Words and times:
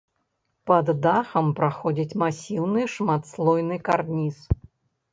Пад 0.71 0.89
дахам 1.03 1.51
праходзіць 1.59 2.17
масіўны 2.23 2.81
шматслойны 2.97 3.75
карніз. 3.91 4.37